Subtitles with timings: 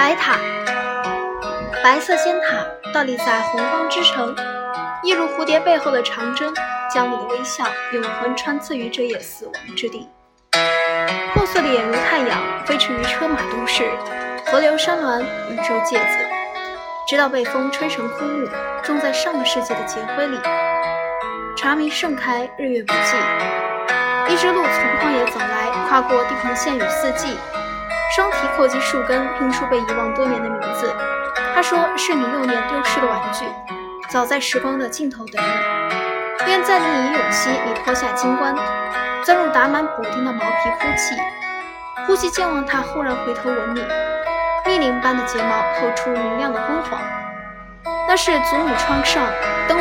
[0.00, 0.38] 白塔，
[1.84, 2.56] 白色尖塔
[2.90, 4.34] 倒立在红光之城，
[5.02, 6.50] 一如蝴蝶背后的长针，
[6.90, 10.08] 将你的微笑永恒穿刺于这夜死亡之地。
[11.34, 13.90] 破碎的眼如太阳，飞驰于车马都市，
[14.46, 16.16] 河流山峦，宇宙芥子，
[17.06, 18.48] 直到被风吹成枯木，
[18.82, 20.38] 种在上个世纪的劫灰里。
[21.58, 24.32] 茶迷盛开，日月不济。
[24.32, 24.72] 一只鹿从
[25.02, 27.36] 旷野走来，跨过地平线与四季，
[28.10, 30.92] 双蹄扣击树根，拼出被遗忘多年的名字。
[31.54, 33.44] 他说：“是你幼年丢失的玩具，
[34.10, 36.50] 早在时光的尽头等你。
[36.50, 38.52] 愿在你以勇气，你脱下金冠。”
[39.22, 41.14] 钻入打满补丁的毛皮，呼气，
[42.06, 43.84] 呼气，健忘他，忽然回头吻你，
[44.66, 47.00] 密林般的睫毛透出明亮的昏黄，
[48.08, 49.22] 那是祖母窗上
[49.68, 49.79] 灯。